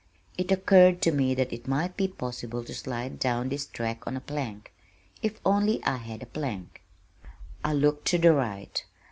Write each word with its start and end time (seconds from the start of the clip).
It 0.35 0.51
occurred 0.51 0.99
to 1.03 1.11
me 1.11 1.35
that 1.35 1.53
it 1.53 1.67
might 1.67 1.95
be 1.95 2.07
possible 2.07 2.63
to 2.63 2.73
slide 2.73 3.19
down 3.19 3.49
this 3.49 3.67
track 3.67 4.07
on 4.07 4.17
a 4.17 4.19
plank 4.19 4.73
if 5.21 5.39
only 5.45 5.79
I 5.83 5.97
had 5.97 6.23
a 6.23 6.25
plank! 6.25 6.81
I 7.63 7.73
looked 7.73 8.05
to 8.07 8.17
the 8.17 8.33
right. 8.33 8.83